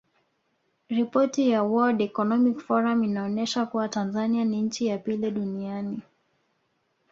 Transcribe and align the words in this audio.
Ripoti 0.89 1.49
ya 1.49 1.63
Word 1.63 2.01
Economic 2.01 2.59
Forum 2.59 3.03
inaonesha 3.03 3.65
kuwa 3.65 3.89
Tanzania 3.89 4.45
ni 4.45 4.61
nchi 4.61 4.85
ya 4.85 4.97
pili 4.97 5.31
duniani 5.31 6.01